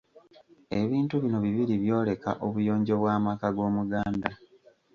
Ebintu 0.81 1.13
bino 1.23 1.37
bibiri 1.45 1.73
byoleka 1.83 2.29
obuyonjo 2.45 2.93
bw’amaka 3.01 3.47
g’omuganda. 3.55 4.29